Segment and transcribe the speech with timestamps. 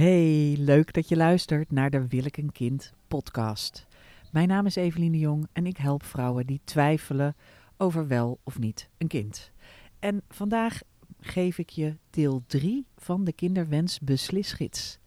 [0.00, 3.86] Hey, leuk dat je luistert naar de Wil ik een kind podcast.
[4.32, 7.36] Mijn naam is Eveline Jong en ik help vrouwen die twijfelen
[7.76, 9.50] over wel of niet een kind.
[9.98, 10.80] En vandaag
[11.20, 14.98] geef ik je deel 3 van de Kinderwens Beslisgids.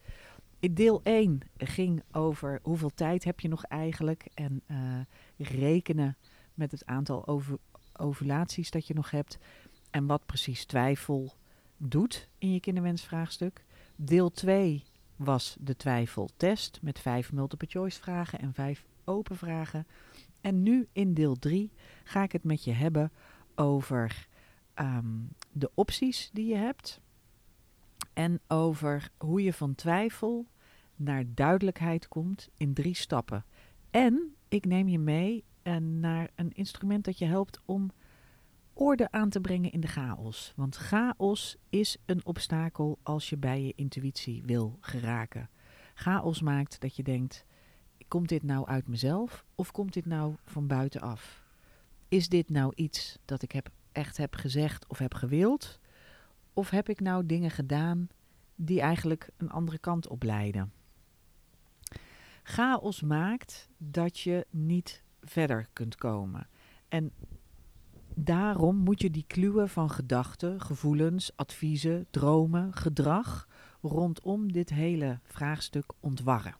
[0.58, 4.76] In deel 1 ging over hoeveel tijd heb je nog eigenlijk en uh,
[5.36, 6.16] rekenen
[6.54, 7.42] met het aantal
[7.92, 9.38] ovulaties dat je nog hebt
[9.90, 11.34] en wat precies twijfel
[11.76, 13.63] doet in je kinderwensvraagstuk.
[13.96, 14.82] Deel 2
[15.16, 19.86] was de twijfeltest met vijf multiple choice vragen en vijf open vragen.
[20.40, 21.70] En nu in deel 3
[22.04, 23.12] ga ik het met je hebben
[23.54, 24.28] over
[24.74, 27.00] um, de opties die je hebt.
[28.12, 30.46] En over hoe je van twijfel
[30.96, 33.44] naar duidelijkheid komt in drie stappen.
[33.90, 37.90] En ik neem je mee uh, naar een instrument dat je helpt om
[38.74, 40.52] orde aan te brengen in de chaos.
[40.56, 45.50] Want chaos is een obstakel als je bij je intuïtie wil geraken.
[45.94, 47.44] Chaos maakt dat je denkt:
[48.08, 51.42] komt dit nou uit mezelf of komt dit nou van buitenaf?
[52.08, 55.80] Is dit nou iets dat ik heb, echt heb gezegd of heb gewild?
[56.52, 58.08] Of heb ik nou dingen gedaan
[58.54, 60.72] die eigenlijk een andere kant op leiden?
[62.42, 66.48] Chaos maakt dat je niet verder kunt komen.
[66.88, 67.12] En
[68.14, 73.48] Daarom moet je die kluwen van gedachten, gevoelens, adviezen, dromen, gedrag
[73.82, 76.56] rondom dit hele vraagstuk ontwarren.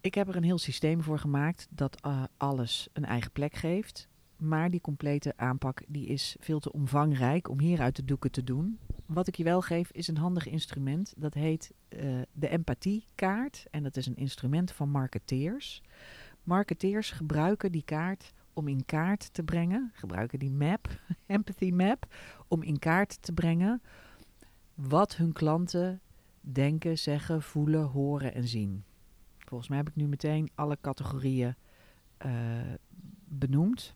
[0.00, 4.08] Ik heb er een heel systeem voor gemaakt dat uh, alles een eigen plek geeft.
[4.36, 8.44] Maar die complete aanpak die is veel te omvangrijk om hier uit de doeken te
[8.44, 8.78] doen.
[9.06, 11.14] Wat ik je wel geef is een handig instrument.
[11.16, 13.66] Dat heet uh, de empathiekaart.
[13.70, 15.82] En dat is een instrument van marketeers.
[16.42, 22.14] Marketeers gebruiken die kaart om in kaart te brengen, gebruiken die map, empathy map,
[22.48, 23.82] om in kaart te brengen
[24.74, 26.00] wat hun klanten
[26.40, 28.84] denken, zeggen, voelen, horen en zien.
[29.38, 31.54] Volgens mij heb ik nu meteen alle categorieën
[32.26, 32.32] uh,
[33.24, 33.94] benoemd.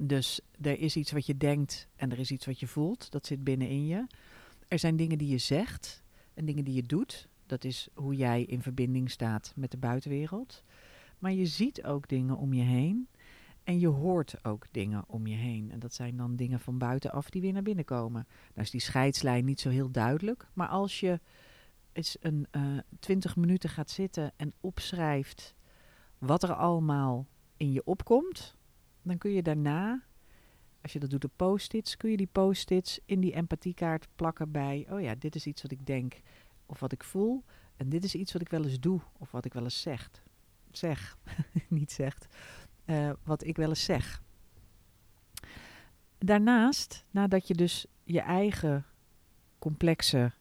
[0.00, 3.10] Dus er is iets wat je denkt en er is iets wat je voelt.
[3.10, 4.06] Dat zit binnenin je.
[4.68, 6.02] Er zijn dingen die je zegt
[6.34, 7.28] en dingen die je doet.
[7.46, 10.62] Dat is hoe jij in verbinding staat met de buitenwereld.
[11.18, 13.08] Maar je ziet ook dingen om je heen.
[13.64, 15.70] En je hoort ook dingen om je heen.
[15.70, 18.26] En dat zijn dan dingen van buitenaf die weer naar binnen komen.
[18.28, 20.48] Nou is die scheidslijn niet zo heel duidelijk.
[20.52, 21.20] Maar als je
[21.92, 25.54] eens een uh, eh, 20 minuten gaat zitten en opschrijft
[26.18, 27.26] wat er allemaal
[27.56, 28.56] in je opkomt,
[29.02, 30.02] dan kun je daarna,
[30.82, 34.86] als je dat doet op post-its, kun je die post-its in die empathiekaart plakken bij,
[34.90, 36.20] oh ja, dit is iets wat ik denk
[36.66, 37.44] of wat ik voel.
[37.76, 40.10] En dit is iets wat ik wel eens doe of wat ik wel eens zeg.
[40.70, 41.18] Zeg,
[41.68, 42.28] niet zegt
[42.90, 44.22] uh, wat ik wel eens zeg.
[46.18, 48.86] Daarnaast, nadat je dus je eigen
[49.58, 50.32] complexe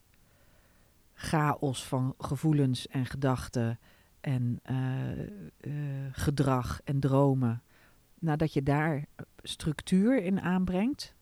[1.14, 3.80] chaos van gevoelens en gedachten
[4.22, 5.20] en uh,
[5.62, 7.64] uh, gedrag en dromen,
[8.20, 9.06] nadat je daar
[9.44, 11.16] structuur in aanbrengt,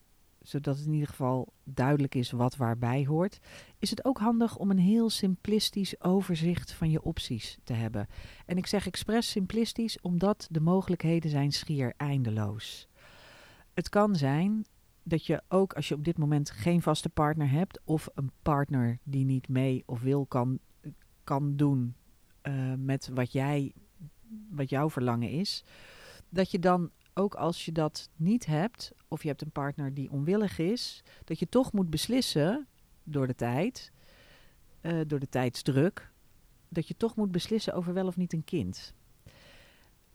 [0.47, 3.39] zodat het in ieder geval duidelijk is wat waarbij hoort,
[3.79, 8.07] is het ook handig om een heel simplistisch overzicht van je opties te hebben.
[8.45, 12.87] En ik zeg expres simplistisch omdat de mogelijkheden zijn schier eindeloos.
[13.73, 14.65] Het kan zijn
[15.03, 18.99] dat je ook als je op dit moment geen vaste partner hebt of een partner
[19.03, 20.59] die niet mee of wil kan,
[21.23, 21.95] kan doen
[22.43, 23.73] uh, met wat jij
[24.49, 25.63] wat jouw verlangen is,
[26.29, 30.11] dat je dan ook als je dat niet hebt, of je hebt een partner die
[30.11, 32.67] onwillig is, dat je toch moet beslissen
[33.03, 33.91] door de tijd,
[34.81, 36.11] uh, door de tijdsdruk,
[36.69, 38.93] dat je toch moet beslissen over wel of niet een kind.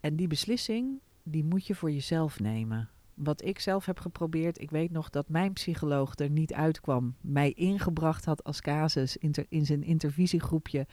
[0.00, 2.88] En die beslissing, die moet je voor jezelf nemen.
[3.14, 7.52] Wat ik zelf heb geprobeerd, ik weet nog dat mijn psycholoog er niet uitkwam, mij
[7.52, 9.16] ingebracht had als casus
[9.48, 10.86] in zijn intervisiegroepje.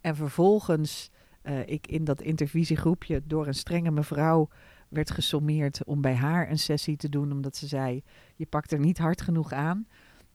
[0.00, 1.10] En vervolgens
[1.42, 4.48] uh, ik in dat intervisiegroepje door een strenge mevrouw
[4.94, 8.02] werd gesommeerd om bij haar een sessie te doen, omdat ze zei:
[8.36, 9.86] Je pakt er niet hard genoeg aan.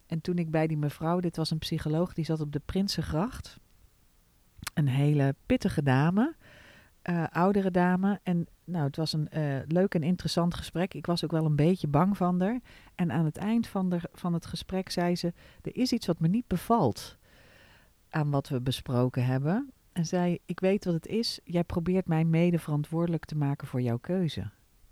[0.06, 3.60] En toen ik bij die mevrouw, dit was een psycholoog, die zat op de Prinsengracht.
[4.74, 6.36] Een hele pittige dame,
[7.04, 8.20] uh, oudere dame.
[8.24, 10.94] En nou, het was een uh, leuk en interessant gesprek.
[10.94, 12.60] Ik was ook wel een beetje bang van haar.
[12.96, 16.20] En aan het eind van, de, van het gesprek zei ze: Er is iets wat
[16.20, 17.18] me niet bevalt
[18.10, 21.40] aan wat we besproken hebben en zei: Ik weet wat het is.
[21.44, 24.50] Jij probeert mij mede verantwoordelijk te maken voor jouw keuze.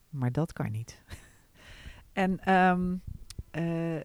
[0.09, 1.01] Maar dat kan niet.
[2.13, 3.01] en um,
[3.51, 4.00] uh,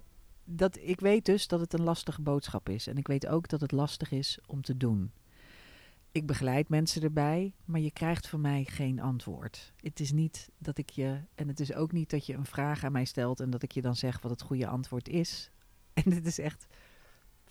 [0.45, 2.87] dat, ik weet dus dat het een lastige boodschap is.
[2.87, 5.13] En ik weet ook dat het lastig is om te doen.
[6.13, 9.73] Ik begeleid mensen erbij, maar je krijgt van mij geen antwoord.
[9.77, 11.21] Het is niet dat ik je.
[11.35, 13.73] En het is ook niet dat je een vraag aan mij stelt en dat ik
[13.73, 15.51] je dan zeg wat het goede antwoord is.
[16.05, 16.67] En dit is echt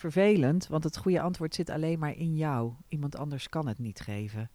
[0.01, 2.73] vervelend, want het goede antwoord zit alleen maar in jou.
[2.87, 4.49] Iemand anders kan het niet geven.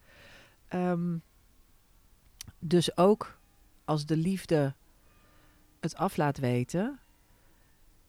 [0.68, 1.16] Ehm,
[2.58, 3.38] dus ook
[3.84, 4.74] als de liefde
[5.80, 6.98] het af laat weten,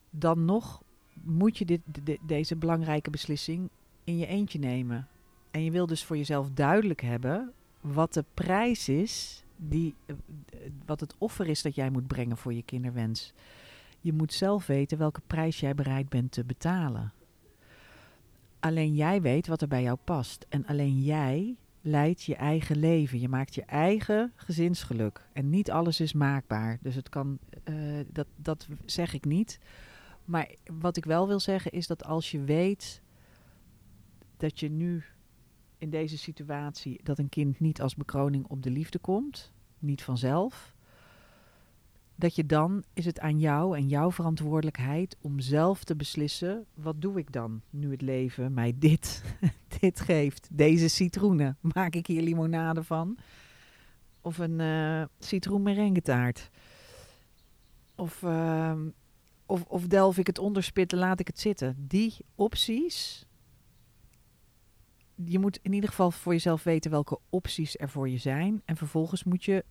[0.10, 0.82] dan nog
[1.14, 1.82] moet je dit,
[2.22, 3.70] deze belangrijke beslissing
[4.04, 5.08] in je eentje nemen.
[5.52, 10.16] En je wil dus voor jezelf duidelijk hebben wat de prijs is, die, eh,
[10.86, 13.34] wat het offer is dat jij moet brengen voor je kinderwens.
[14.02, 17.14] Je moet zelf weten welke prijs jij bereid bent te betalen.
[18.68, 20.46] Alleen jij weet wat er bij jou past.
[20.50, 23.20] En alleen jij leidt je eigen leven.
[23.20, 25.30] Je maakt je eigen gezinsgeluk.
[25.34, 26.80] En niet alles is maakbaar.
[26.82, 29.60] Dus het kan, uh, dat, dat zeg ik niet.
[30.26, 33.02] Maar wat ik wel wil zeggen is dat als je weet
[34.38, 35.04] dat je nu
[35.78, 40.76] in deze situatie, dat een kind niet als bekroning op de liefde komt, niet vanzelf,
[42.20, 47.02] dat je dan is het aan jou en jouw verantwoordelijkheid om zelf te beslissen, wat
[47.02, 49.24] doe ik dan nu het leven mij dit,
[49.80, 53.18] dit geeft, deze citroenen, maak ik hier limonade van?
[54.22, 56.50] Of een uh, citroen taart?
[57.96, 58.74] Of, uh,
[59.46, 61.76] of, of delf ik het onderspitten, laat ik het zitten?
[61.88, 63.26] Die opties,
[65.16, 68.62] je moet in ieder geval voor jezelf weten welke opties er voor je zijn.
[68.66, 69.64] En vervolgens moet je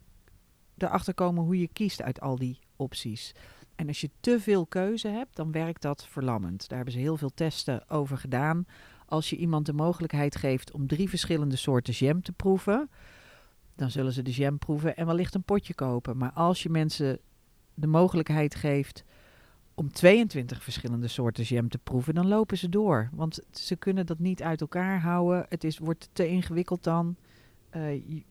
[0.79, 3.35] erachter komen hoe je kiest uit al die opties.
[3.75, 6.69] En als je te veel keuze hebt, dan werkt dat verlammend.
[6.69, 8.67] Daar hebben ze heel veel testen over gedaan.
[9.07, 12.91] Als je iemand de mogelijkheid geeft om drie verschillende soorten jam te proeven,
[13.75, 16.17] dan zullen ze de jam proeven en wellicht een potje kopen.
[16.17, 17.19] Maar als je mensen
[17.75, 19.05] de mogelijkheid geeft
[19.75, 23.09] om 22 verschillende soorten jam te proeven, dan lopen ze door.
[23.13, 25.47] Want ze kunnen dat niet uit elkaar houden.
[25.49, 27.17] Het is, wordt te ingewikkeld dan.
[27.77, 28.25] Uh,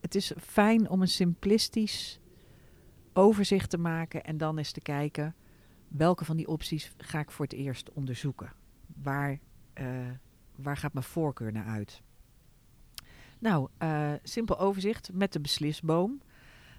[0.00, 2.20] het is fijn om een simplistisch
[3.12, 5.34] overzicht te maken en dan eens te kijken
[5.88, 8.52] welke van die opties ga ik voor het eerst onderzoeken.
[9.02, 9.38] Waar,
[9.80, 9.86] uh,
[10.56, 12.02] waar gaat mijn voorkeur naar uit?
[13.38, 16.20] Nou, uh, simpel overzicht met de beslisboom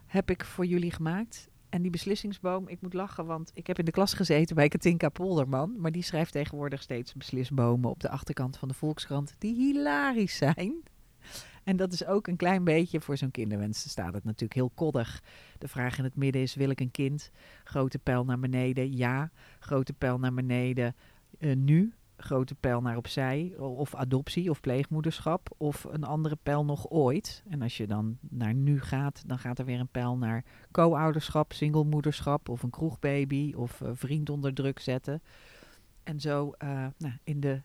[0.06, 1.50] heb ik voor jullie gemaakt.
[1.70, 5.10] En die beslissingsboom, ik moet lachen, want ik heb in de klas gezeten bij Katinka
[5.10, 5.76] Polderman.
[5.80, 9.36] Maar die schrijft tegenwoordig steeds beslisbomen op de achterkant van de Volkskrant.
[9.38, 10.84] Die hilarisch zijn.
[11.64, 13.90] En dat is ook een klein beetje voor zo'n kinderwens.
[13.90, 15.24] staat het natuurlijk heel koddig.
[15.58, 17.32] De vraag in het midden is: wil ik een kind?
[17.64, 19.32] Grote pijl naar beneden, ja.
[19.60, 20.96] Grote pijl naar beneden,
[21.40, 21.94] uh, nu.
[22.18, 23.54] Grote pijl naar opzij.
[23.58, 25.50] Of adoptie of pleegmoederschap.
[25.58, 27.44] Of een andere pijl nog ooit.
[27.50, 31.54] En als je dan naar nu gaat, dan gaat er weer een pijl naar co-ouderschap,
[31.54, 32.50] singlemoederschap.
[32.50, 33.54] Of een kroegbaby.
[33.56, 35.22] Of uh, vriend onder druk zetten.
[36.04, 37.62] En zo uh, nou, in de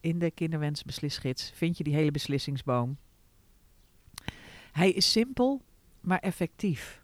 [0.00, 2.96] in de kinderwensbeslisgids vind je die hele beslissingsboom.
[4.74, 5.62] Hij is simpel,
[6.00, 7.02] maar effectief.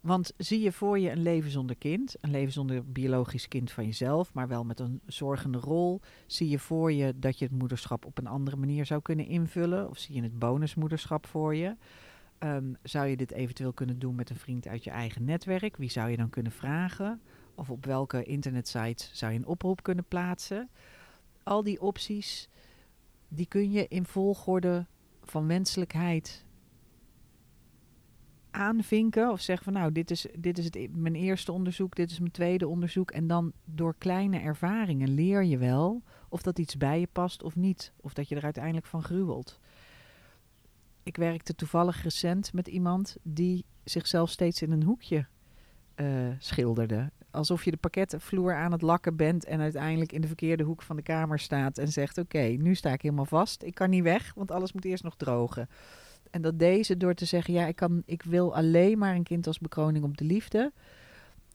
[0.00, 3.84] Want zie je voor je een leven zonder kind, een leven zonder biologisch kind van
[3.84, 6.00] jezelf, maar wel met een zorgende rol?
[6.26, 9.88] Zie je voor je dat je het moederschap op een andere manier zou kunnen invullen?
[9.88, 11.76] Of zie je het bonusmoederschap voor je?
[12.38, 15.76] Um, zou je dit eventueel kunnen doen met een vriend uit je eigen netwerk?
[15.76, 17.20] Wie zou je dan kunnen vragen?
[17.54, 20.68] Of op welke internetsites zou je een oproep kunnen plaatsen?
[21.42, 22.48] Al die opties,
[23.28, 24.86] die kun je in volgorde
[25.22, 26.45] van wenselijkheid
[28.56, 32.10] aanvinken of zeggen van nou, dit is, dit is het, e-, mijn eerste onderzoek, dit
[32.10, 33.10] is mijn tweede onderzoek.
[33.10, 37.56] En dan door kleine ervaringen leer je wel of dat iets bij je past of
[37.56, 37.92] niet.
[38.00, 39.60] Of dat je er uiteindelijk van gruwelt.
[41.02, 45.26] Ik werkte toevallig recent met iemand die zichzelf steeds in een hoekje
[45.96, 47.10] uh, schilderde.
[47.30, 50.96] Alsof je de pakketvloer aan het lakken bent en uiteindelijk in de verkeerde hoek van
[50.96, 53.62] de kamer staat en zegt: Oké, nu sta ik helemaal vast.
[53.62, 55.68] Ik kan niet weg, want alles moet eerst nog drogen.
[56.30, 59.46] En dat deze door te zeggen, ja, ik, kan, ik wil alleen maar een kind
[59.46, 60.72] als bekroning op de liefde.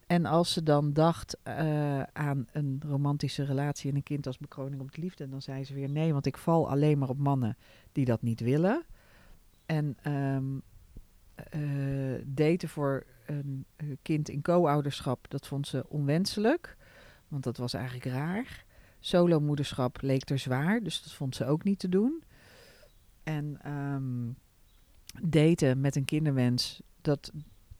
[0.06, 4.80] En als ze dan dacht uh, aan een romantische relatie en een kind als bekroning
[4.80, 7.56] op de liefde, dan zei ze weer nee, want ik val alleen maar op mannen
[7.92, 8.84] die dat niet willen.
[9.66, 10.62] En um,
[11.54, 13.66] uh, daten voor een
[14.02, 16.76] kind in co-ouderschap, dat vond ze onwenselijk,
[17.28, 18.64] want dat was eigenlijk raar.
[19.00, 22.22] Solo-moederschap leek er zwaar, dus dat vond ze ook niet te doen.
[23.22, 24.36] En um,
[25.20, 27.32] daten met een kinderwens, dat,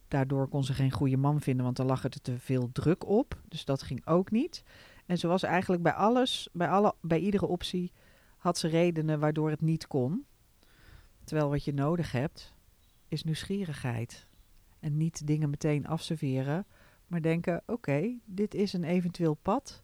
[0.07, 3.41] daardoor kon ze geen goede man vinden, want dan lag er te veel druk op.
[3.47, 4.63] Dus dat ging ook niet.
[5.05, 7.91] En ze was eigenlijk bij alles, bij, alle, bij iedere optie,
[8.37, 10.25] had ze redenen waardoor het niet kon.
[11.23, 12.53] Terwijl wat je nodig hebt,
[13.07, 14.27] is nieuwsgierigheid.
[14.79, 16.65] En niet dingen meteen afserveren,
[17.07, 19.83] maar denken: oké, dit is een eventueel pad.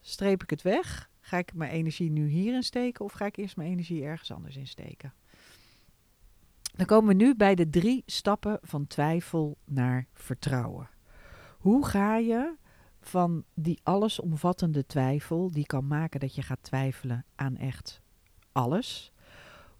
[0.00, 1.10] Streep ik het weg?
[1.20, 4.56] Ga ik mijn energie nu hierin steken of ga ik eerst mijn energie ergens anders
[4.56, 5.12] in steken?
[6.80, 10.88] Dan komen we nu bij de drie stappen van twijfel naar vertrouwen.
[11.58, 12.56] Hoe ga je
[13.00, 18.00] van die allesomvattende twijfel, die kan maken dat je gaat twijfelen aan echt
[18.52, 19.12] alles.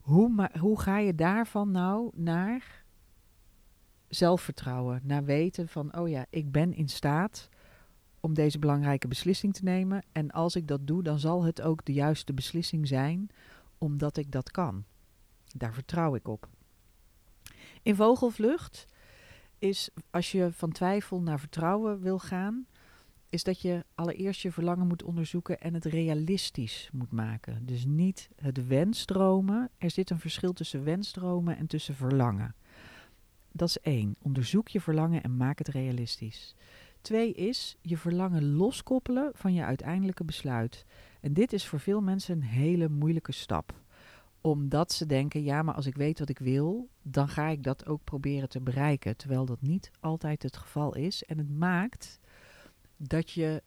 [0.00, 2.84] Hoe, hoe ga je daarvan nou naar
[4.08, 7.48] zelfvertrouwen, naar weten van, oh ja, ik ben in staat
[8.20, 10.02] om deze belangrijke beslissing te nemen.
[10.12, 13.30] En als ik dat doe, dan zal het ook de juiste beslissing zijn,
[13.78, 14.84] omdat ik dat kan.
[15.56, 16.48] Daar vertrouw ik op.
[17.82, 18.86] In vogelvlucht
[19.58, 22.66] is, als je van twijfel naar vertrouwen wil gaan,
[23.28, 27.66] is dat je allereerst je verlangen moet onderzoeken en het realistisch moet maken.
[27.66, 29.70] Dus niet het wensdromen.
[29.78, 32.54] Er zit een verschil tussen wensdromen en tussen verlangen.
[33.52, 34.16] Dat is één.
[34.22, 36.54] Onderzoek je verlangen en maak het realistisch.
[37.00, 40.84] Twee is je verlangen loskoppelen van je uiteindelijke besluit.
[41.20, 43.74] En dit is voor veel mensen een hele moeilijke stap.
[44.40, 47.86] Omdat ze denken, ja, maar als ik weet wat ik wil, dan ga ik dat
[47.86, 49.16] ook proberen te bereiken.
[49.16, 51.24] Terwijl dat niet altijd het geval is.
[51.24, 52.18] En het maakt
[52.96, 53.62] dat je,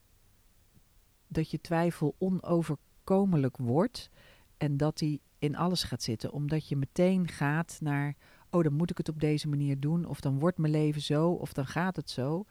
[1.27, 4.09] dat je twijfel onoverkomelijk wordt
[4.57, 6.31] en dat die in alles gaat zitten.
[6.31, 8.15] Omdat je meteen gaat naar,
[8.49, 11.29] oh dan moet ik het op deze manier doen, of dan wordt mijn leven zo,
[11.29, 12.45] of dan gaat het zo.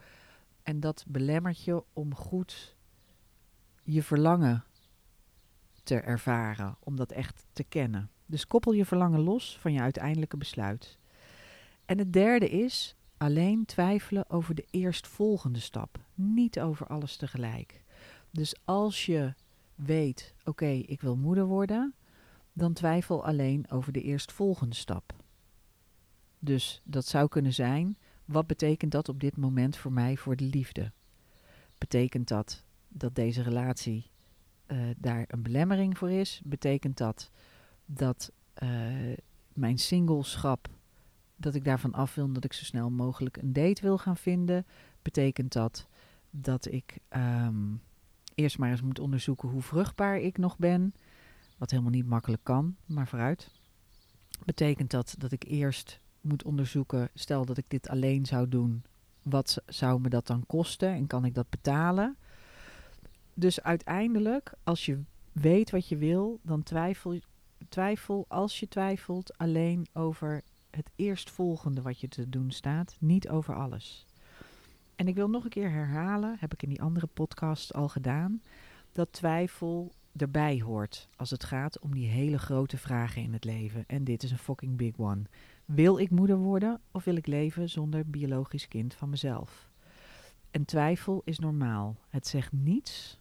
[0.63, 2.75] En dat belemmert je om goed
[3.83, 4.63] je verlangen
[5.83, 8.09] te ervaren, om dat echt te kennen.
[8.25, 10.97] Dus koppel je verlangen los van je uiteindelijke besluit.
[11.85, 17.83] En het derde is alleen twijfelen over de eerstvolgende stap, niet over alles tegelijk.
[18.31, 19.33] Dus als je
[19.75, 21.93] weet, oké, ik wil moeder worden,
[22.53, 25.13] dan twijfel alleen over de eerstvolgende stap.
[26.39, 30.43] Dus dat zou kunnen zijn, wat betekent dat op dit moment voor mij voor de
[30.43, 30.91] liefde?
[31.77, 34.11] Betekent dat dat deze relatie
[34.73, 36.41] uh, daar een belemmering voor is?
[36.43, 37.31] Betekent dat
[37.85, 38.31] dat
[38.63, 38.69] uh,
[39.53, 40.69] mijn singleschap,
[41.35, 44.65] dat ik daarvan af wil, dat ik zo snel mogelijk een date wil gaan vinden?
[45.01, 45.87] Betekent dat
[46.29, 47.81] dat ik um,
[48.35, 50.93] eerst maar eens moet onderzoeken hoe vruchtbaar ik nog ben?
[51.57, 53.51] Wat helemaal niet makkelijk kan, maar vooruit.
[54.45, 58.83] Betekent dat dat ik eerst moet onderzoeken, stel dat ik dit alleen zou doen,
[59.23, 62.17] wat zou me dat dan kosten en kan ik dat betalen?
[63.33, 67.19] Dus uiteindelijk, als je weet wat je wil, dan twijfel,
[67.69, 73.55] twijfel als je twijfelt alleen over het eerstvolgende wat je te doen staat, niet over
[73.55, 74.05] alles.
[74.95, 78.41] En ik wil nog een keer herhalen, heb ik in die andere podcast al gedaan,
[78.91, 83.83] dat twijfel erbij hoort als het gaat om die hele grote vragen in het leven.
[83.87, 85.21] En dit is een fucking big one.
[85.65, 89.69] Wil ik moeder worden of wil ik leven zonder biologisch kind van mezelf?
[90.51, 91.95] En twijfel is normaal.
[92.09, 93.19] Het zegt niets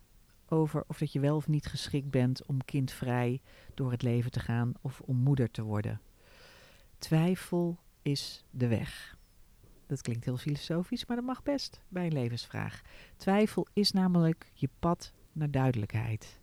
[0.52, 3.40] over of dat je wel of niet geschikt bent om kindvrij
[3.74, 6.00] door het leven te gaan of om moeder te worden.
[6.98, 9.16] Twijfel is de weg.
[9.86, 12.82] Dat klinkt heel filosofisch, maar dat mag best bij een levensvraag.
[13.16, 16.40] Twijfel is namelijk je pad naar duidelijkheid.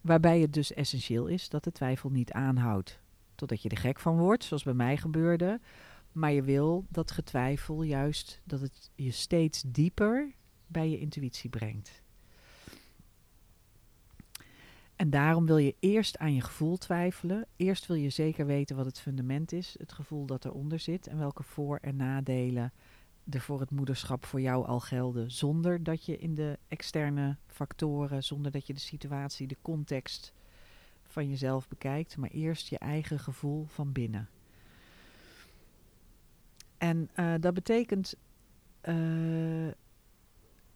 [0.00, 3.00] Waarbij het dus essentieel is dat de twijfel niet aanhoudt
[3.34, 5.60] totdat je er gek van wordt, zoals bij mij gebeurde.
[6.12, 10.32] Maar je wil dat getwijfel juist dat het je steeds dieper
[10.66, 12.02] bij je intuïtie brengt.
[15.00, 17.46] En daarom wil je eerst aan je gevoel twijfelen.
[17.56, 21.18] Eerst wil je zeker weten wat het fundament is, het gevoel dat eronder zit en
[21.18, 22.72] welke voor- en nadelen
[23.30, 28.24] er voor het moederschap voor jou al gelden, zonder dat je in de externe factoren,
[28.24, 30.32] zonder dat je de situatie, de context
[31.02, 34.28] van jezelf bekijkt, maar eerst je eigen gevoel van binnen.
[36.78, 38.14] En uh, dat betekent
[38.88, 38.94] uh,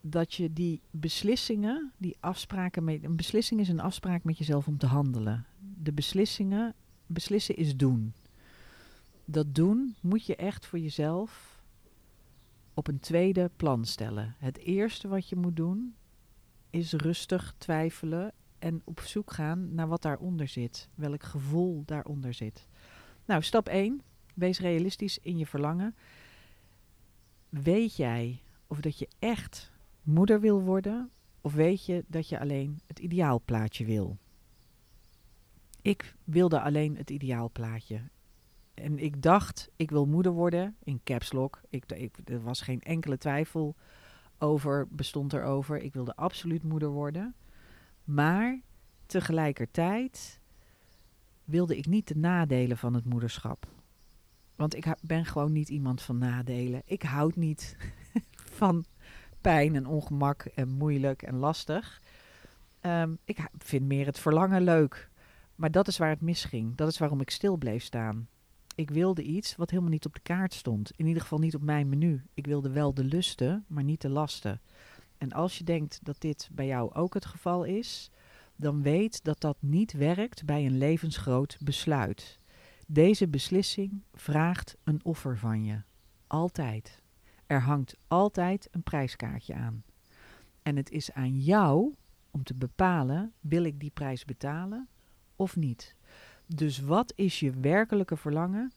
[0.07, 3.05] dat je die beslissingen, die afspraken met.
[3.05, 5.47] Een beslissing is een afspraak met jezelf om te handelen.
[5.83, 6.75] De beslissingen,
[7.07, 8.13] beslissen is doen.
[9.25, 11.63] Dat doen moet je echt voor jezelf
[12.75, 14.35] op een tweede plan stellen.
[14.39, 15.95] Het eerste wat je moet doen
[16.71, 20.89] is rustig twijfelen en op zoek gaan naar wat daaronder zit.
[20.95, 22.67] Welk gevoel daaronder zit.
[23.25, 24.03] Nou, stap 1.
[24.35, 25.95] Wees realistisch in je verlangen.
[27.49, 29.73] Weet jij of dat je echt
[30.05, 31.11] moeder wil worden?
[31.41, 34.19] Of weet je dat je alleen het ideaalplaatje wil?
[35.83, 38.01] Ik wilde alleen het ideaalplaatje.
[38.75, 41.61] En ik dacht, ik wil moeder worden in caps lock.
[41.69, 43.75] Ik, ik, er was geen enkele twijfel
[44.39, 45.83] over, bestond erover.
[45.83, 47.35] Ik wilde absoluut moeder worden.
[48.05, 48.61] Maar
[49.07, 50.41] tegelijkertijd
[51.45, 53.67] wilde ik niet de nadelen van het moederschap.
[54.57, 56.83] Want ik ben gewoon niet iemand van nadelen.
[56.85, 57.77] Ik houd niet
[58.61, 58.85] van
[59.45, 62.01] pijn en ongemak en moeilijk en lastig.
[62.81, 65.11] Um, ik vind meer het verlangen leuk.
[65.55, 66.77] Maar dat is waar het misging.
[66.77, 68.29] Dat is waarom ik stil bleef staan.
[68.75, 70.93] Ik wilde iets wat helemaal niet op de kaart stond.
[70.97, 72.23] In ieder geval niet op mijn menu.
[72.35, 74.61] Ik wilde wel de lusten, maar niet de lasten.
[75.19, 78.11] En als je denkt dat dit bij jou ook het geval is,
[78.57, 82.39] dan weet dat dat niet werkt bij een levensgroot besluit.
[82.87, 85.83] Deze beslissing vraagt een offer van je.
[86.27, 87.03] Altijd.
[87.55, 89.83] Er hangt altijd een prijskaartje aan.
[90.63, 91.95] En het is aan jou
[92.31, 94.89] om te bepalen: wil ik die prijs betalen
[95.37, 95.95] of niet?
[96.47, 98.73] Dus wat is je werkelijke verlangen,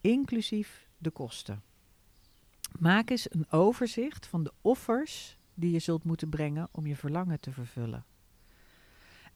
[0.00, 1.62] inclusief de kosten?
[2.78, 7.40] Maak eens een overzicht van de offers die je zult moeten brengen om je verlangen
[7.40, 8.04] te vervullen.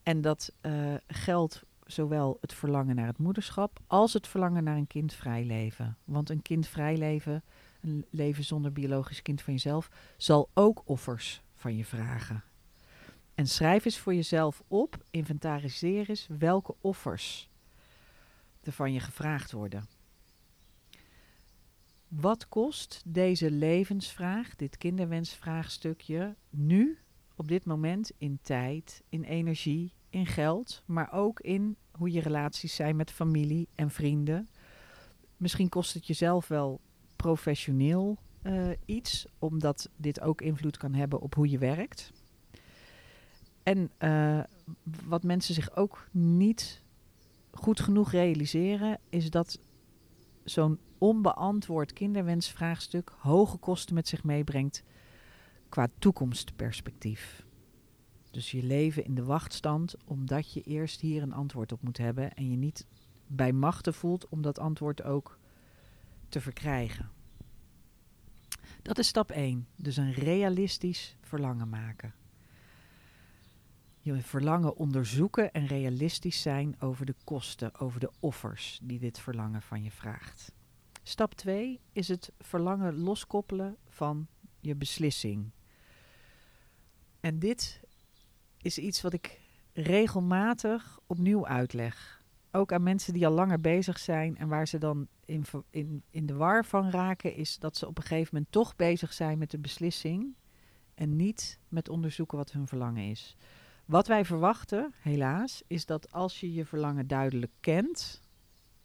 [0.02, 4.86] En dat uh, geldt zowel het verlangen naar het moederschap als het verlangen naar een
[4.86, 5.96] kindvrij leven.
[6.04, 7.42] Want een kindvrij leven,
[7.82, 12.44] een leven zonder biologisch kind van jezelf, zal ook offers van je vragen.
[13.34, 17.50] En schrijf eens voor jezelf op, inventariseer eens welke offers
[18.62, 19.86] er van je gevraagd worden.
[22.08, 26.98] Wat kost deze levensvraag, dit kinderwensvraagstukje, nu,
[27.36, 32.74] op dit moment, in tijd, in energie, in geld, maar ook in hoe je relaties
[32.74, 34.48] zijn met familie en vrienden?
[35.36, 36.80] Misschien kost het jezelf wel
[37.22, 42.12] professioneel uh, iets, omdat dit ook invloed kan hebben op hoe je werkt.
[43.62, 44.40] En uh,
[45.06, 46.82] wat mensen zich ook niet
[47.50, 49.58] goed genoeg realiseren, is dat
[50.44, 54.82] zo'n onbeantwoord kinderwensvraagstuk hoge kosten met zich meebrengt
[55.68, 57.44] qua toekomstperspectief.
[58.30, 62.34] Dus je leven in de wachtstand omdat je eerst hier een antwoord op moet hebben
[62.34, 62.86] en je niet
[63.26, 65.38] bij machten voelt om dat antwoord ook
[66.32, 67.10] te verkrijgen.
[68.82, 69.66] Dat is stap 1.
[69.76, 72.14] Dus een realistisch verlangen maken.
[74.00, 79.62] Je verlangen onderzoeken en realistisch zijn over de kosten, over de offers die dit verlangen
[79.62, 80.52] van je vraagt.
[81.02, 84.26] Stap 2 is het verlangen loskoppelen van
[84.60, 85.50] je beslissing.
[87.20, 87.80] En dit
[88.58, 89.40] is iets wat ik
[89.72, 92.21] regelmatig opnieuw uitleg.
[92.54, 96.26] Ook aan mensen die al langer bezig zijn en waar ze dan in, in, in
[96.26, 99.50] de war van raken, is dat ze op een gegeven moment toch bezig zijn met
[99.50, 100.34] de beslissing
[100.94, 103.36] en niet met onderzoeken wat hun verlangen is.
[103.84, 108.22] Wat wij verwachten, helaas, is dat als je je verlangen duidelijk kent,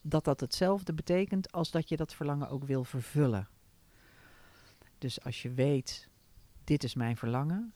[0.02, 3.48] dat dat hetzelfde betekent als dat je dat verlangen ook wil vervullen.
[4.98, 6.10] Dus als je weet,
[6.64, 7.74] dit is mijn verlangen,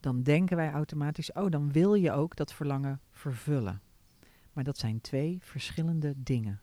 [0.00, 3.80] dan denken wij automatisch, oh, dan wil je ook dat verlangen vervullen.
[4.56, 6.60] Maar dat zijn twee verschillende dingen.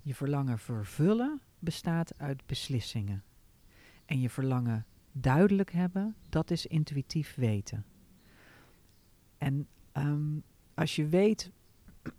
[0.00, 3.22] Je verlangen vervullen bestaat uit beslissingen.
[4.04, 7.84] En je verlangen duidelijk hebben, dat is intuïtief weten.
[9.38, 10.42] En um,
[10.74, 11.50] als je weet,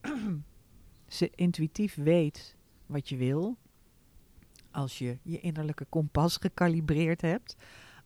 [1.07, 3.57] ze intuïtief weet wat je wil,
[4.71, 7.55] als je je innerlijke kompas gekalibreerd hebt,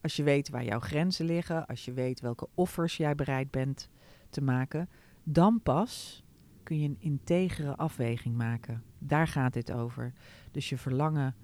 [0.02, 3.90] als je weet waar jouw grenzen liggen, als je weet welke offers jij bereid bent
[4.30, 4.90] te maken,
[5.24, 6.26] dan pas
[6.68, 8.84] kun je een integere afweging maken.
[9.00, 10.14] Daar gaat dit over.
[10.52, 11.36] Dus je verlangen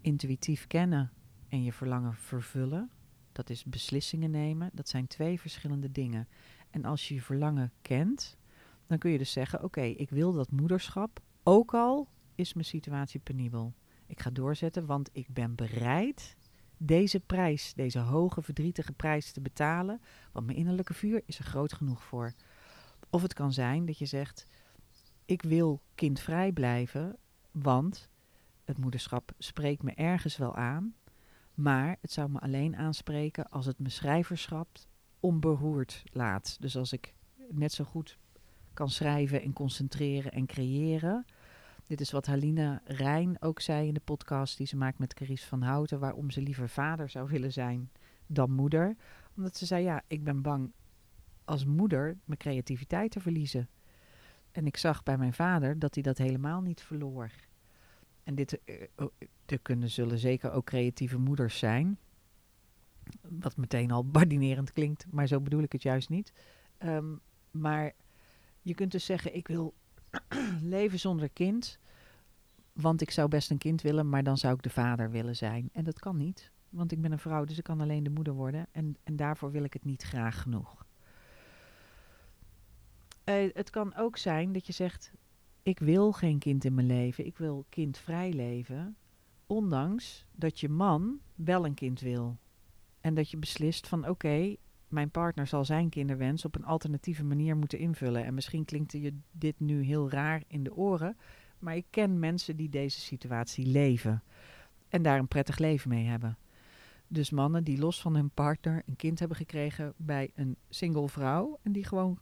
[0.00, 1.12] intuïtief kennen
[1.48, 2.90] en je verlangen vervullen,
[3.32, 6.28] dat is beslissingen nemen, dat zijn twee verschillende dingen.
[6.70, 8.36] En als je je verlangen kent,
[8.86, 13.20] dan kun je dus zeggen: Oké, ik wil dat moederschap, ook al is mijn situatie
[13.20, 13.74] penibel.
[14.06, 16.36] Ik ga doorzetten, want ik ben bereid
[16.76, 20.00] deze prijs, deze hoge, verdrietige prijs te betalen.
[20.32, 22.34] Want mijn innerlijke vuur is er groot genoeg voor.
[23.12, 24.46] Of het kan zijn dat je zegt:
[25.24, 27.16] Ik wil kindvrij blijven,
[27.50, 28.08] want
[28.64, 30.94] het moederschap spreekt me ergens wel aan.
[31.54, 34.68] Maar het zou me alleen aanspreken als het me schrijverschap
[35.20, 36.56] onberoerd laat.
[36.60, 37.14] Dus als ik
[37.50, 38.18] net zo goed
[38.74, 41.24] kan schrijven en concentreren en creëren.
[41.86, 45.46] Dit is wat Haline Rijn ook zei in de podcast die ze maakt met Carice
[45.46, 47.90] van Houten, waarom ze liever vader zou willen zijn
[48.26, 48.96] dan moeder.
[49.36, 50.72] Omdat ze zei, ja, ik ben bang
[51.44, 53.68] als moeder mijn creativiteit te verliezen.
[54.52, 57.30] En ik zag bij mijn vader dat hij dat helemaal niet verloor.
[58.24, 59.06] En dit, uh,
[59.46, 61.98] er kunnen zullen zeker ook creatieve moeders zijn.
[63.20, 66.32] Wat meteen al badinerend klinkt, maar zo bedoel ik het juist niet.
[66.78, 67.92] Um, maar
[68.62, 69.74] je kunt dus zeggen, ik wil
[70.76, 71.78] leven zonder kind.
[72.72, 75.68] Want ik zou best een kind willen, maar dan zou ik de vader willen zijn.
[75.72, 78.32] En dat kan niet, want ik ben een vrouw, dus ik kan alleen de moeder
[78.32, 78.66] worden.
[78.70, 80.81] En, en daarvoor wil ik het niet graag genoeg.
[83.24, 85.12] Uh, het kan ook zijn dat je zegt,
[85.62, 88.96] ik wil geen kind in mijn leven, ik wil kindvrij leven.
[89.46, 92.36] Ondanks dat je man wel een kind wil.
[93.00, 94.56] En dat je beslist van oké,
[94.88, 98.24] mijn partner zal zijn kinderwens op een alternatieve manier moeten invullen.
[98.24, 101.16] En misschien klinkt je dit nu heel raar in de oren,
[101.58, 104.22] maar ik ken mensen die deze situatie leven
[104.88, 106.36] en daar een prettig leven mee hebben.
[107.08, 111.58] dus mannen die los van hun partner een kind hebben gekregen bij een single vrouw.
[111.62, 112.18] En die gewoon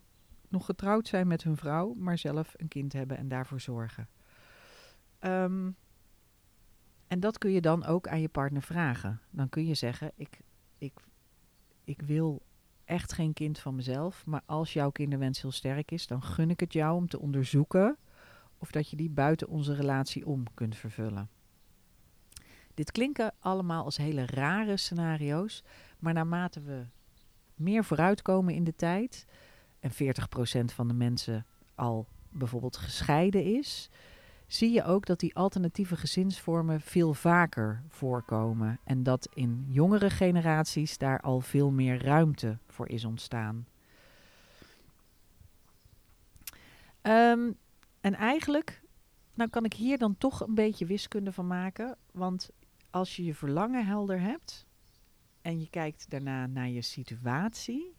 [0.50, 4.08] nog getrouwd zijn met hun vrouw, maar zelf een kind hebben en daarvoor zorgen.
[5.18, 5.70] Ehm,
[7.06, 9.20] en dat kun je dan ook aan je partner vragen.
[9.30, 10.40] Dan kun je zeggen: ik,
[10.78, 11.00] ik,
[11.84, 12.42] ik wil
[12.84, 16.60] echt geen kind van mezelf, maar als jouw kinderwens heel sterk is, dan gun ik
[16.60, 17.98] het jou om te onderzoeken
[18.58, 21.30] of dat je die buiten onze relatie om kunt vervullen.
[22.74, 25.64] Dit klinken allemaal als hele rare scenario's,
[25.98, 26.86] maar naarmate we
[27.54, 29.26] meer vooruitkomen in de tijd
[29.80, 33.90] en 40% van de mensen al bijvoorbeeld gescheiden is,
[34.46, 40.98] zie je ook dat die alternatieve gezinsvormen veel vaker voorkomen en dat in jongere generaties
[40.98, 43.66] daar al veel meer ruimte voor is ontstaan.
[47.02, 47.56] Um,
[48.00, 48.82] en eigenlijk,
[49.34, 52.50] nou kan ik hier dan toch een beetje wiskunde van maken, want
[52.90, 54.66] als je je verlangen helder hebt
[55.42, 57.94] en je kijkt daarna naar je situatie,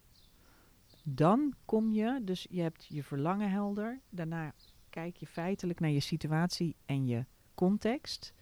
[1.03, 4.53] dan kom je, dus je hebt je verlangen helder, daarna
[4.89, 8.33] kijk je feitelijk naar je situatie en je context.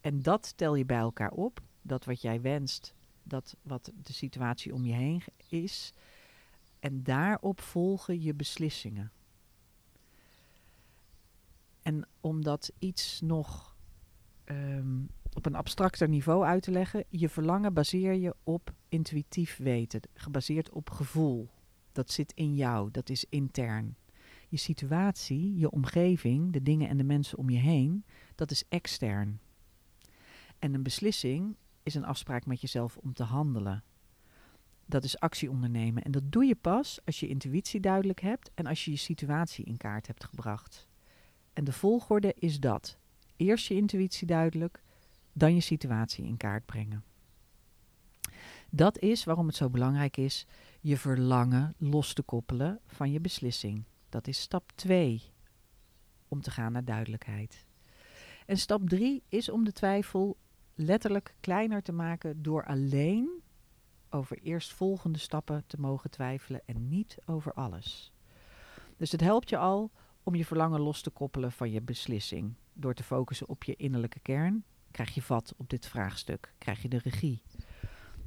[0.00, 4.74] En dat tel je bij elkaar op, dat wat jij wenst, dat wat de situatie
[4.74, 5.92] om je heen is.
[6.80, 9.12] En daarop volgen je beslissingen.
[11.82, 13.76] En om dat iets nog
[14.44, 15.00] ehm,
[15.32, 20.70] op een abstracter niveau uit te leggen, je verlangen baseer je op intuïtief weten, gebaseerd
[20.70, 21.48] op gevoel.
[21.98, 23.96] Dat zit in jou, dat is intern.
[24.48, 29.40] Je situatie, je omgeving, de dingen en de mensen om je heen, dat is extern.
[30.58, 33.84] En een beslissing is een afspraak met jezelf om te handelen.
[34.86, 36.02] Dat is actie ondernemen.
[36.02, 39.64] En dat doe je pas als je intuïtie duidelijk hebt en als je je situatie
[39.64, 40.88] in kaart hebt gebracht.
[41.52, 42.98] En de volgorde is dat.
[43.36, 44.82] Eerst je intuïtie duidelijk,
[45.32, 47.04] dan je situatie in kaart brengen.
[48.70, 50.46] Dat is waarom het zo belangrijk is
[50.80, 53.84] je verlangen los te koppelen van je beslissing.
[54.08, 55.22] Dat is stap 2
[56.28, 57.66] om te gaan naar duidelijkheid.
[58.46, 60.36] En stap 3 is om de twijfel
[60.74, 63.42] letterlijk kleiner te maken door alleen
[64.10, 68.12] over eerstvolgende stappen te mogen twijfelen en niet over alles.
[68.96, 69.90] Dus het helpt je al
[70.22, 72.54] om je verlangen los te koppelen van je beslissing.
[72.72, 76.88] Door te focussen op je innerlijke kern, krijg je vat op dit vraagstuk, krijg je
[76.88, 77.42] de regie.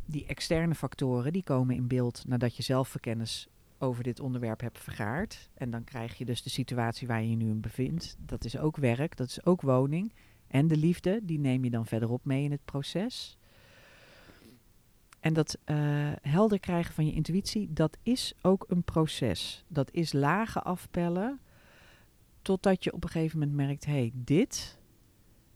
[0.06, 5.50] Die externe factoren die komen in beeld nadat je zelfverkennis over dit onderwerp hebt vergaard.
[5.54, 8.16] En dan krijg je dus de situatie waar je je nu in bevindt.
[8.20, 10.14] Dat is ook werk, dat is ook woning.
[10.48, 13.38] En de liefde, die neem je dan verderop mee in het proces.
[15.20, 15.78] En dat uh,
[16.22, 19.64] helder krijgen van je intuïtie, dat is ook een proces.
[19.68, 21.40] Dat is lagen afpellen
[22.42, 24.78] Totdat je op een gegeven moment merkt: hé, hey, dit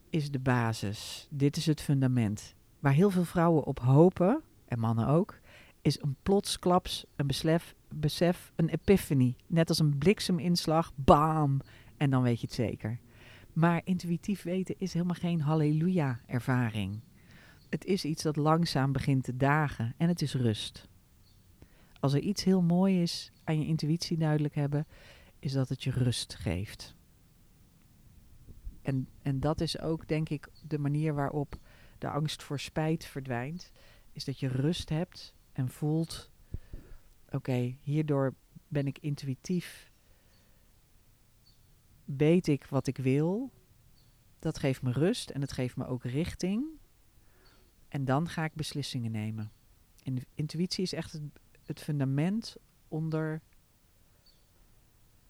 [0.10, 1.27] is de basis.
[1.29, 2.54] Dit is het fundament.
[2.85, 5.39] Waar heel veel vrouwen op hopen, en mannen ook,
[5.81, 9.35] is een plotsklaps, een besef, besef, een epiphany.
[9.47, 11.61] Net als een blikseminslag, bam,
[11.97, 12.99] en dan weet je het zeker.
[13.53, 16.99] Maar intuïtief weten is helemaal geen halleluja-ervaring.
[17.69, 20.87] Het is iets dat langzaam begint te dagen en het is rust.
[21.99, 24.87] Als er iets heel mooi is aan je intuïtie duidelijk hebben,
[25.39, 26.95] is dat het je rust geeft.
[28.81, 31.57] En, en dat is ook, denk ik, de manier waarop
[32.05, 33.71] de angst voor spijt verdwijnt.
[34.11, 36.31] Is dat je rust hebt en voelt:
[37.29, 38.35] oké, hierdoor
[38.67, 39.91] ben ik intuïtief.
[42.03, 43.51] Weet ik wat ik wil.
[44.39, 46.65] Dat geeft me rust en het geeft me ook richting.
[47.87, 49.51] En dan ga ik beslissingen nemen.
[50.03, 51.19] En intuïtie is echt
[51.63, 52.55] het fundament
[52.87, 53.41] onder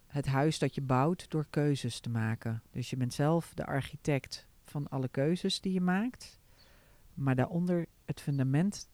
[0.07, 2.63] het huis dat je bouwt door keuzes te maken.
[2.71, 6.39] Dus je bent zelf de architect van alle keuzes die je maakt.
[7.15, 8.89] Maar daaronder het fundament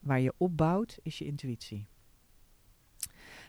[0.00, 1.86] waar je opbouwt is je intuïtie.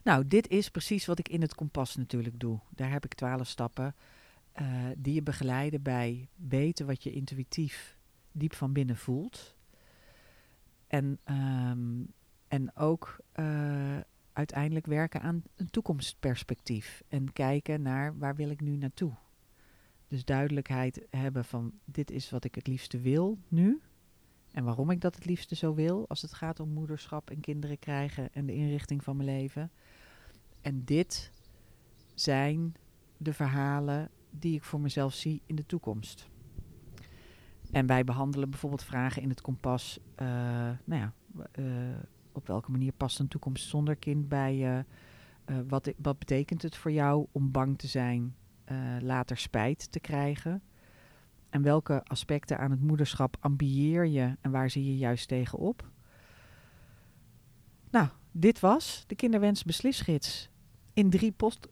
[0.03, 2.59] Nou, dit is precies wat ik in het kompas natuurlijk doe.
[2.69, 3.95] Daar heb ik twaalf stappen
[4.61, 7.97] uh, die je begeleiden bij weten wat je intuïtief
[8.31, 9.55] diep van binnen voelt.
[10.87, 12.13] En, um,
[12.47, 13.97] en ook uh,
[14.33, 19.13] uiteindelijk werken aan een toekomstperspectief en kijken naar waar wil ik nu naartoe.
[20.07, 23.81] Dus duidelijkheid hebben van dit is wat ik het liefste wil nu
[24.55, 27.79] en waarom ik dat het liefste zo wil als het gaat om moederschap en kinderen
[27.79, 29.71] krijgen en de inrichting van mijn leven.
[30.61, 31.31] En dit
[32.13, 32.75] zijn
[33.17, 36.29] de verhalen die ik voor mezelf zie in de toekomst.
[37.71, 40.27] En wij behandelen bijvoorbeeld vragen in het kompas, uh,
[40.83, 41.13] nou ja,
[41.59, 41.65] uh,
[42.31, 44.85] op welke manier past een toekomst zonder kind bij je?
[45.45, 48.35] Uh, wat, wat betekent het voor jou om bang te zijn,
[48.99, 50.61] later spijt te krijgen?
[51.55, 55.89] En welke aspecten aan het moederschap ambieer je en waar zie je juist tegenop?
[57.89, 60.49] Nou, dit was de Kinderwens Beslisgids.
[60.93, 61.67] In drie post.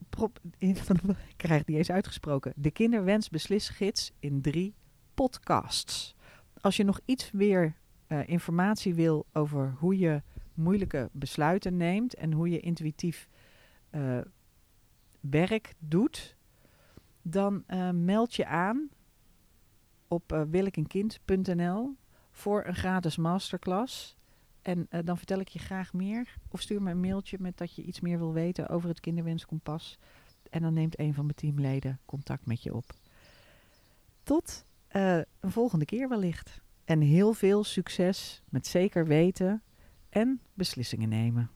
[0.58, 0.76] In,
[1.34, 2.54] ik krijg die eens uitgesproken.
[2.56, 4.76] De Kinderwens Beslisgids in drie
[5.14, 6.16] podcasts.
[6.62, 7.76] Als je nog iets meer
[8.08, 10.22] uh, informatie wil over hoe je
[10.54, 13.30] moeilijke besluiten neemt en hoe je intuïtief
[13.92, 14.18] uh,
[15.20, 16.36] werk doet,
[17.22, 18.90] dan uh, meld je aan
[20.14, 21.86] op uh,
[22.32, 24.18] voor een gratis masterclass.
[24.62, 26.36] En uh, dan vertel ik je graag meer.
[26.50, 29.98] Of stuur me een mailtje met dat je iets meer wil weten over het kinderwenskompas.
[30.50, 32.94] En dan neemt een van mijn teamleden contact met je op.
[34.24, 36.62] Tot uh, een volgende keer wellicht.
[36.86, 39.64] En heel veel succes met zeker weten
[40.10, 41.50] en beslissingen nemen.